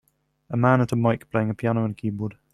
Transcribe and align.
A 0.49 0.57
man 0.57 0.81
at 0.81 0.91
a 0.91 0.95
mic 0.95 1.29
playing 1.29 1.51
a 1.51 1.53
piano 1.53 1.85
and 1.85 1.95
keyboard. 1.95 2.35